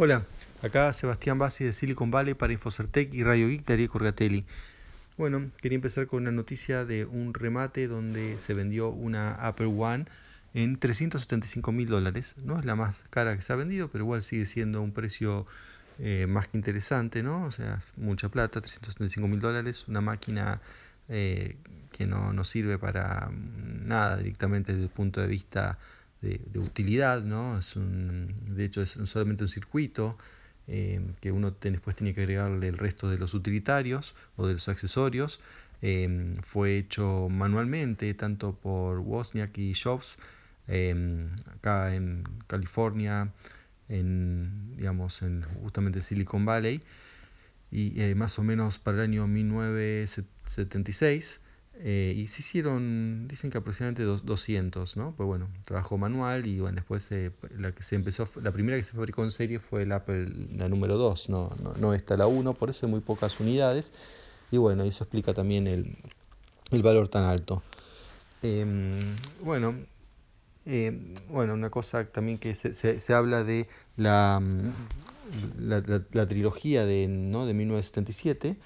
[0.00, 0.24] Hola,
[0.62, 4.44] acá Sebastián Bassi de Silicon Valley para Infocertec y Radio Geek Ariel Corgatelli.
[5.16, 10.04] Bueno, quería empezar con una noticia de un remate donde se vendió una Apple One
[10.54, 12.36] en 375 mil dólares.
[12.44, 15.46] No es la más cara que se ha vendido, pero igual sigue siendo un precio
[15.98, 17.42] eh, más que interesante, ¿no?
[17.42, 20.60] O sea, mucha plata, 375 mil dólares, una máquina
[21.08, 21.56] eh,
[21.90, 25.76] que no, no, sirve para nada directamente desde el punto de vista
[26.22, 27.58] de, utilidad, ¿no?
[27.58, 30.18] Es un, de hecho es solamente un circuito
[30.66, 34.68] eh, que uno después tiene que agregarle el resto de los utilitarios o de los
[34.68, 35.40] accesorios.
[35.80, 40.18] Eh, fue hecho manualmente tanto por Wozniak y Jobs
[40.66, 43.32] eh, acá en California,
[43.88, 46.82] en, digamos, en justamente Silicon Valley
[47.70, 51.40] y más o menos para el año 1976
[51.80, 55.14] eh, y se hicieron, dicen que aproximadamente 200, ¿no?
[55.16, 57.08] Pues bueno, trabajo manual y bueno, después
[57.56, 60.68] la que se empezó, la primera que se fabricó en serie fue el Apple, la
[60.68, 63.92] número 2, no, no, no esta la 1, por eso hay muy pocas unidades.
[64.50, 65.96] Y bueno, eso explica también el,
[66.72, 67.62] el valor tan alto.
[68.42, 69.74] Em, bueno,
[70.66, 74.42] em, bueno, una cosa también que se, se, habla de la,
[75.58, 77.46] la, la, la, trilogía de, ¿no?
[77.46, 78.56] de 1977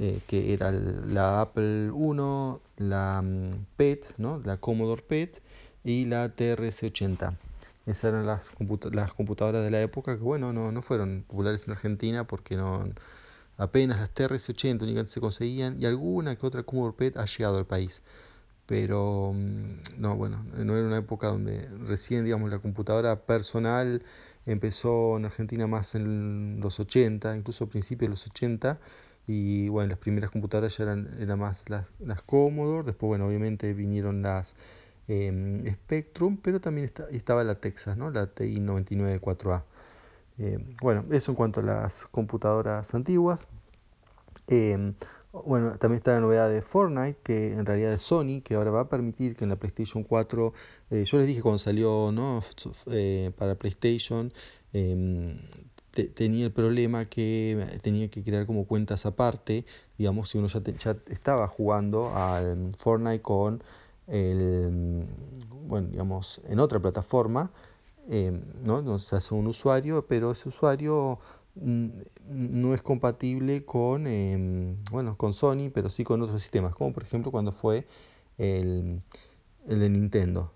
[0.00, 4.40] eh, que era la Apple I, la mm, PET, ¿no?
[4.44, 5.42] la Commodore PET
[5.84, 7.36] y la TRS-80.
[7.84, 8.52] Esas eran las,
[8.92, 12.88] las computadoras de la época que, bueno, no, no fueron populares en Argentina porque no,
[13.58, 17.66] apenas las TRS-80 únicamente se conseguían y alguna que otra Commodore PET ha llegado al
[17.66, 18.02] país.
[18.66, 24.02] Pero, mm, no, bueno, no era una época donde recién, digamos, la computadora personal
[24.46, 28.78] empezó en Argentina más en los 80, incluso a principios de los 80
[29.26, 33.72] y bueno, las primeras computadoras ya eran, eran más las, las Commodore, después bueno, obviamente
[33.74, 34.56] vinieron las
[35.08, 38.10] eh, Spectrum, pero también está, estaba la Texas, ¿no?
[38.10, 39.62] la TI 994A.
[40.38, 43.48] Eh, bueno, eso en cuanto a las computadoras antiguas.
[44.48, 44.94] Eh,
[45.32, 48.80] bueno, también está la novedad de Fortnite, que en realidad es Sony, que ahora va
[48.82, 50.52] a permitir que en la PlayStation 4,
[50.90, 52.44] eh, yo les dije cuando salió ¿no?
[52.86, 54.32] Eh, para PlayStation,
[55.92, 59.64] tenía el problema que tenía que crear como cuentas aparte,
[59.98, 63.62] digamos, si uno ya, estaba jugando al Fortnite con
[64.06, 65.06] el,
[65.66, 67.50] bueno, digamos, en otra plataforma,
[68.08, 68.32] eh,
[68.62, 68.94] ¿no?
[68.94, 71.18] hace un usuario, pero ese usuario
[71.54, 71.88] mm,
[72.28, 77.02] no es compatible con, eh, bueno, con Sony, pero sí con otros sistemas, como por
[77.02, 77.86] ejemplo cuando fue
[78.38, 79.02] el,
[79.68, 80.52] el de Nintendo.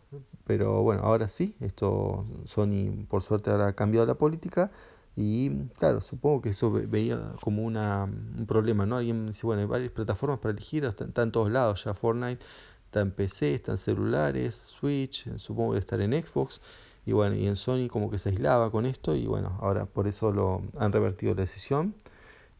[0.46, 4.70] Pero bueno, ahora sí, esto Sony por suerte ahora ha cambiado la política
[5.16, 8.98] y claro, supongo que eso veía como una, un problema, ¿no?
[8.98, 12.44] Alguien dice, bueno, hay varias plataformas para elegir, están, en todos lados ya Fortnite,
[12.84, 16.60] está en PC, está en celulares, Switch, supongo que estar en Xbox,
[17.06, 20.06] y bueno, y en Sony como que se aislaba con esto, y bueno, ahora por
[20.06, 21.94] eso lo han revertido la decisión,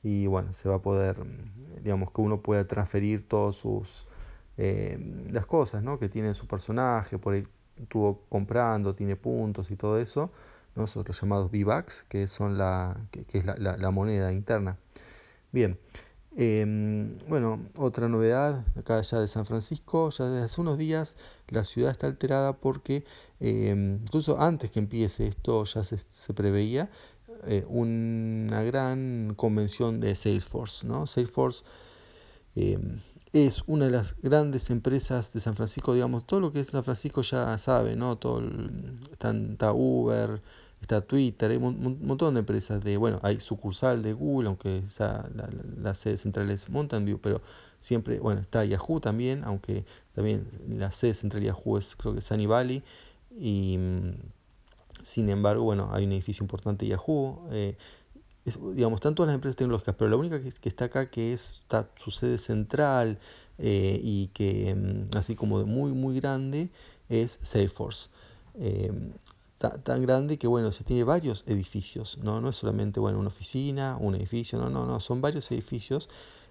[0.02, 1.16] y bueno, se va a poder,
[1.82, 4.06] digamos, que uno pueda transferir todas sus,
[4.56, 4.98] eh,
[5.30, 5.98] las cosas, ¿no?
[5.98, 7.42] Que tiene su personaje, por ahí
[7.76, 10.30] estuvo comprando, tiene puntos y todo eso,
[10.76, 14.78] los llamados V-Bucks, que, son la, que, es la, moneda interna.
[15.52, 15.78] Bien,
[16.36, 16.64] eh,
[17.28, 21.16] bueno, otra novedad acá ya de San Francisco, ya desde hace unos días
[21.48, 23.04] la ciudad está alterada porque
[23.40, 26.90] eh, incluso antes que empiece esto ya se, preveía
[27.46, 31.06] eh, una gran convención de Salesforce, ¿no?
[31.06, 31.64] Salesforce
[33.44, 36.84] es una de las grandes empresas de San Francisco, digamos, todo lo que es San
[36.84, 38.16] Francisco ya sabe, ¿no?
[38.16, 38.42] Todo
[39.12, 40.42] está Uber,
[40.80, 45.28] está Twitter, hay un montón de empresas de, bueno, hay sucursal de Google, aunque esa,
[45.78, 47.40] la, sede central es Mountain View, pero
[47.80, 52.20] siempre, bueno, está Yahoo también, aunque también la sede central de Yahoo es creo que
[52.20, 52.82] Sunny Valley,
[53.38, 53.78] y
[55.02, 57.76] sin embargo, bueno, hay un edificio importante de Yahoo, eh,
[58.74, 61.60] digamos, están todas las empresas tecnológicas, pero la única que, que está acá, que es,
[61.62, 63.18] está su sede central
[63.58, 64.76] eh, y que
[65.16, 66.70] así como de muy, muy grande,
[67.08, 68.08] es Salesforce.
[68.54, 68.92] Eh,
[69.58, 72.40] tan grande que bueno, se tiene varios edificios, ¿no?
[72.40, 76.08] No es solamente bueno, una oficina, un edificio, no, no, no, son varios edificios.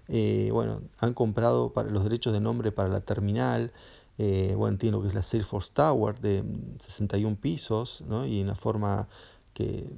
[0.08, 3.72] Eh, bueno, han comprado para los derechos de nombre para la terminal.
[4.18, 6.42] Eh, bueno, tiene lo que es la Salesforce Tower de
[6.80, 8.26] 61 pisos, ¿no?
[8.26, 9.08] Y en una forma
[9.56, 9.88] que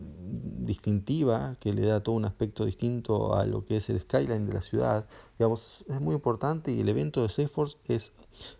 [0.68, 4.52] distintiva, que le da todo un aspecto distinto a lo que es el skyline de
[4.52, 5.06] la ciudad.
[5.36, 8.12] Digamos, es muy importante y el evento de Salesforce es,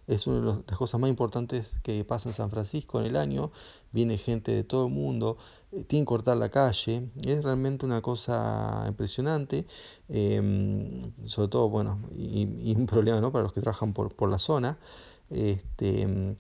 [0.09, 3.53] es una de las cosas más importantes que pasa en San Francisco en el año.
[3.93, 5.37] Viene gente de todo el mundo,
[5.71, 9.67] eh, tienen que cortar la calle, es realmente una cosa impresionante,
[10.09, 13.31] eh, sobre todo, bueno, y, y, un problema ¿no?
[13.31, 14.79] para los que trabajan por, por la zona.
[15.31, 16.37] Este,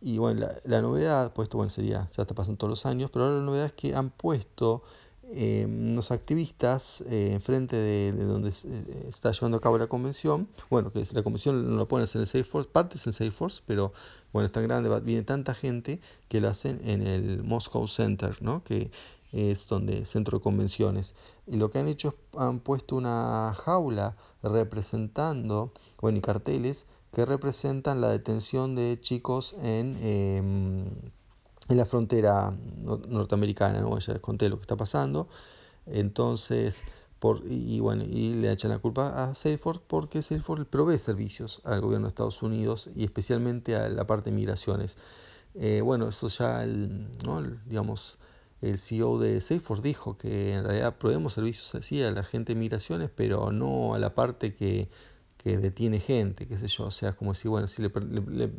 [0.00, 3.10] y bueno, la, la, novedad, pues esto bueno, sería, ya está pasando todos los años,
[3.10, 4.82] pero ahora la novedad es que han puesto
[5.32, 10.46] eh, los activistas eh, enfrente de, donde se, eh, está llevando a cabo la convención,
[10.70, 13.92] bueno, que la convención no lo ponen en el Salesforce, partes en Salesforce, pero
[14.32, 18.62] bueno, es tan grande, viene tanta gente que lo hacen en el Moscow Center, ¿no?
[18.62, 18.92] que
[19.32, 21.16] es donde centro de convenciones.
[21.48, 27.24] Y lo que han hecho es han puesto una jaula representando, bueno, y carteles que
[27.24, 30.84] representan la detención de chicos en, em,
[31.66, 32.54] en la frontera
[33.08, 33.98] norteamericana, ¿no?
[33.98, 35.26] Ya les conté lo que está pasando.
[35.86, 36.84] Entonces,
[37.18, 41.80] por, y, bueno, y le echan la culpa a Salesforce porque Salesforce provee servicios al
[41.80, 44.98] gobierno de Estados Unidos y especialmente a la parte de migraciones.
[45.54, 47.40] Eh, bueno, eso ya, el, ¿no?
[47.64, 48.18] digamos,
[48.60, 52.60] el CEO de Salesforce dijo que en realidad proveemos servicios así a la gente de
[52.60, 54.90] migraciones, pero no a la parte que,
[55.46, 58.50] que detiene gente, qué sé yo, o sea, como si, bueno, si le, le,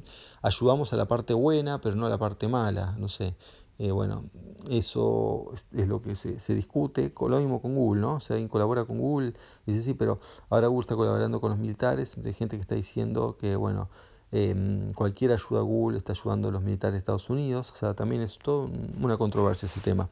[0.41, 3.35] ayudamos a la parte buena, pero no a la parte mala, no sé.
[3.77, 4.23] Eh, bueno,
[4.69, 8.13] eso es, lo que se, se, discute, lo mismo con Google, ¿no?
[8.15, 9.33] O sea, alguien colabora con Google,
[9.65, 13.35] dice sí, pero ahora Google está colaborando con los militares, hay gente que está diciendo
[13.37, 13.89] que, bueno,
[14.31, 14.55] eh,
[14.95, 18.21] cualquier ayuda a Google está ayudando a los militares de Estados Unidos, o sea, también
[18.21, 20.09] es todo una controversia ese tema.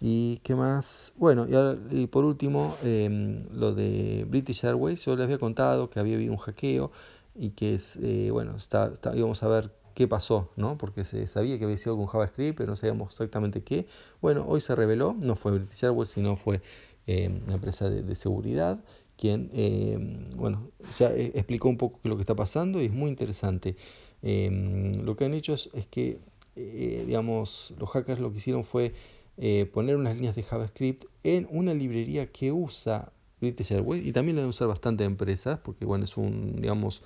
[0.00, 1.12] ¿Y qué más?
[1.16, 1.46] Bueno,
[1.90, 6.32] y, por último, eh, lo de British Airways, yo les había contado que había habido
[6.32, 6.92] un hackeo
[7.34, 10.78] y que, es, eh, bueno, está, íbamos a ver qué pasó, ¿no?
[10.78, 13.86] Porque se sabía que había sido con JavaScript, pero no sabíamos exactamente qué.
[14.20, 16.62] Bueno, hoy se reveló, no fue British Airways, sino fue
[17.06, 18.80] eh, una empresa de, de seguridad
[19.18, 19.98] quien eh,
[20.36, 23.76] bueno, ya explicó un poco lo que está pasando y es muy interesante.
[24.22, 26.20] Eh, lo que han hecho es, es que,
[26.56, 28.94] eh, digamos, los hackers lo que hicieron fue
[29.72, 34.40] poner unas líneas de JavaScript en una librería que usa British Airways y también la
[34.40, 37.02] deben usar bastante empresas porque, bueno, es un, digamos,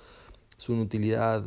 [0.57, 1.43] es una utilidad,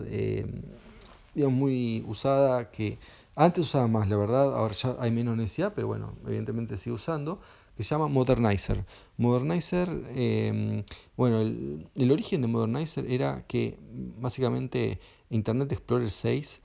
[1.35, 2.99] digamos, muy usada que
[3.35, 7.38] antes usaba más, la verdad, ahora ya hay menos necesidad, pero bueno, evidentemente sigue usando
[7.77, 8.87] que se llama Modernizer.
[9.19, 10.83] Modernizer, eh,
[11.19, 13.79] bueno, el, origen de Modernizer era que
[14.19, 14.99] básicamente
[15.29, 16.62] Internet Explorer 6,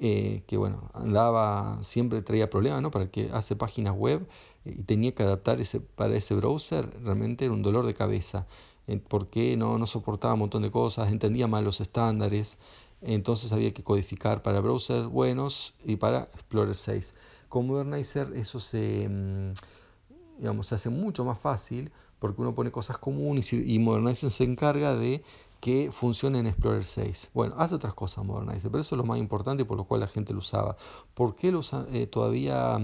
[0.00, 2.90] eh, que bueno, andaba, siempre traía problemas, ¿no?
[2.90, 4.26] Para el que hace páginas web
[4.64, 8.46] eh, y tenía que adaptar ese, para ese browser, realmente era un dolor de cabeza,
[8.86, 12.58] eh, porque no, no soportaba un montón de cosas, entendía mal los estándares,
[13.02, 17.14] entonces había que codificar para browsers buenos y para Explorer 6.
[17.48, 19.08] Con Modernizer eso se...
[19.08, 19.52] Mm,
[20.38, 21.90] digamos, se hace mucho más fácil
[22.20, 25.22] porque uno pone cosas comunes y, y Modernizer se encarga de
[25.60, 27.30] que funcione en Explorer 6.
[27.34, 30.08] Bueno, hace otras cosas Modernizer, pero eso es lo más importante por lo cual la
[30.08, 30.76] gente lo usaba.
[31.14, 32.78] ¿Por qué lo usa eh, todavía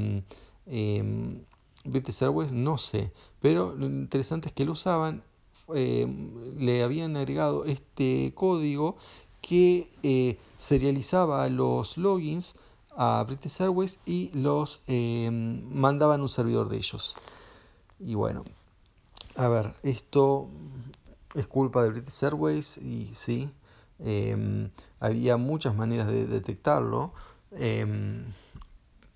[0.67, 1.43] eh,
[1.85, 2.53] British Airways?
[2.53, 5.23] No sé, pero lo interesante es que lo usaban,
[5.75, 6.07] eh,
[6.59, 8.97] le habían agregado este código
[9.41, 12.57] que eh, serializaba los logins
[12.97, 17.15] a British Airways y los eh, mandaban a un servidor de ellos.
[18.01, 18.45] Y bueno,
[19.37, 20.49] a ver, esto
[21.35, 23.53] es culpa de British Airways y sí,
[23.99, 24.71] eh,
[25.01, 27.13] había muchas maneras de detectarlo.
[27.53, 28.25] Eh,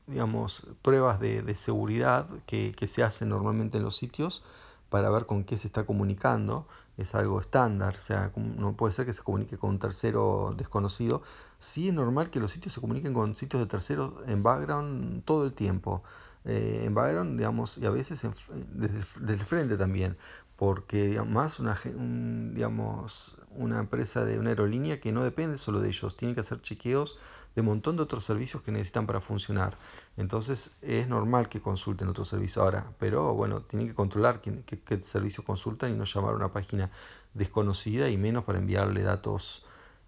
[0.09, 4.43] digamos, pruebas de, de seguridad que, que, se hacen normalmente en los sitios
[4.88, 6.67] para ver con qué se está comunicando.
[6.97, 11.23] Es algo estándar, o sea, no puede ser que se comunique con un tercero desconocido.
[11.59, 15.44] Sí es normal que los sitios se comuniquen con sitios de terceros en background todo
[15.44, 16.03] el tiempo
[16.44, 18.32] eh, en Byron, digamos, y a veces en,
[18.73, 20.17] desde, desde, el frente también,
[20.58, 25.88] porque más una, un, digamos, una empresa de una aerolínea que no depende solo de
[25.88, 27.17] ellos, tiene que hacer chequeos
[27.55, 29.79] de un montón de otros servicios que necesitan para funcionar.
[30.17, 34.81] Entonces es normal que consulten otros servicios ahora, pero bueno, tienen que controlar qué, qué,
[34.81, 36.91] qué servicio consultan y no llamar a una página
[37.34, 39.65] desconocida y menos para enviarle datos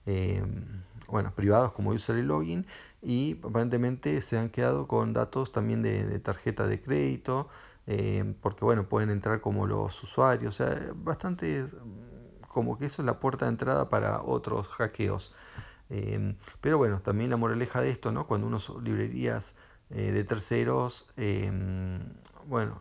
[0.07, 0.43] eh,
[1.07, 2.67] bueno, privados como user y login
[3.03, 7.49] y aparentemente se han quedado con datos también de tarjeta de crédito
[7.93, 11.67] eh, porque bueno pueden entrar como los usuarios o sea bastante
[12.49, 15.35] como que eso es la puerta de entrada para otros hackeos.
[15.91, 19.55] Eh, pero bueno también la moraleja de esto no cuando uno librerías
[19.91, 21.51] eh, de terceros eh,
[22.47, 22.81] bueno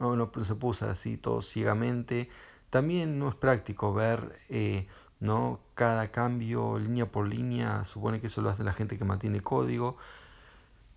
[0.00, 2.28] no, se usar así todo ciegamente.
[2.70, 4.86] También no es práctico ver eh,
[5.20, 5.60] ¿no?
[5.74, 9.96] Cada cambio línea por línea, supone que eso lo hace la gente que mantiene código,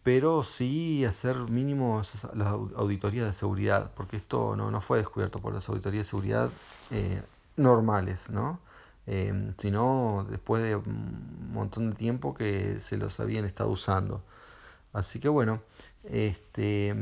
[0.04, 2.02] pero sí hacer mínimo
[2.34, 6.52] las auditorías de seguridad, porque esto no, no fue descubierto por las auditorías de seguridad
[6.92, 7.22] eh,
[7.58, 8.60] normales, ¿no?
[9.08, 14.24] Eh, sino después de un montón de tiempo que se los habían estado usando.
[14.94, 15.62] Así que bueno,
[16.04, 16.96] este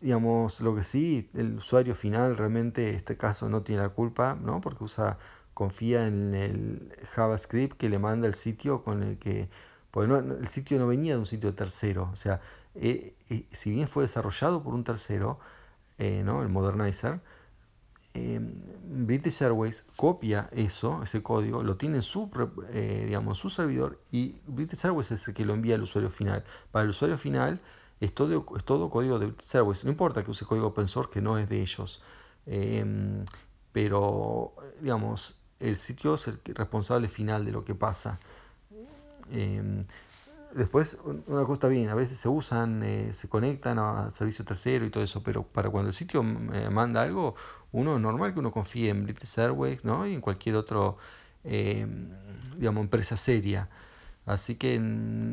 [0.00, 4.36] digamos lo que sí, el usuario final realmente en este caso no tiene la culpa,
[4.40, 4.60] ¿no?
[4.60, 5.18] Porque usa
[5.54, 9.48] confía en el JavaScript que le manda el sitio con el que,
[9.90, 12.40] porque no, el sitio no venía de un sitio tercero, o sea,
[12.74, 15.38] eh, eh, si bien fue desarrollado por un tercero,
[15.98, 16.42] ¿no?
[16.42, 17.20] el Modernizer,
[18.14, 22.30] British Airways copia eso, ese código, lo tiene en su,
[22.72, 26.44] digamos, su servidor y British Airways es el que lo envía al usuario final.
[26.70, 27.60] Para el usuario final
[28.00, 29.84] es todo, es todo código de British Airways.
[29.84, 32.00] No importa que use código open source que no es de ellos.
[33.72, 38.18] pero, digamos, el sitio es el responsable final de lo que pasa.
[39.30, 39.84] Em,
[40.54, 44.90] después, una cosa bien, a veces se usan, eh, se conectan a servicio tercero y
[44.90, 47.34] todo eso, pero para cuando el sitio eh, manda algo,
[47.72, 50.06] uno es normal que uno confíe en British Airways ¿no?
[50.06, 50.98] y en cualquier otro,
[51.44, 52.08] em,
[52.56, 53.68] digamos, empresa seria.
[54.26, 54.78] Así que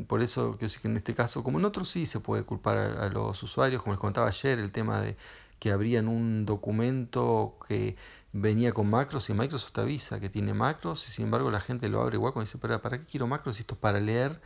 [0.08, 3.10] por eso que en este caso, como en otros sí se puede culpar a, a,
[3.10, 5.18] los usuarios, como les contaba ayer, el tema de
[5.60, 7.96] que abrían un documento que
[8.38, 12.01] venía con macros y Microsoft avisa que tiene macros y sin embargo la gente lo
[12.01, 13.60] abre igual cuando dice, pero ¿para qué quiero macros?
[13.62, 14.42] Esto es para leer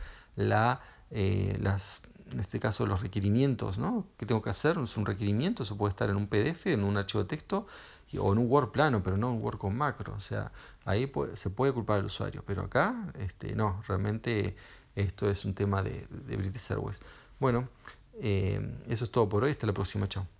[1.10, 4.06] eh, las, en este caso los requerimientos, ¿no?
[4.16, 4.78] ¿Qué tengo que hacer?
[4.78, 7.66] Es un requerimiento, eso puede estar en un PDF, en un archivo de texto
[8.16, 10.14] o en un Word plano, pero no un Word con macro.
[10.14, 10.52] O sea,
[10.84, 14.54] ahí se puede culpar al usuario, pero acá este, no, realmente
[14.94, 17.00] esto es un tema de, de British Airways.
[17.40, 17.68] Bueno,
[18.20, 20.39] eh, eso es todo por hoy, hasta la próxima, chao.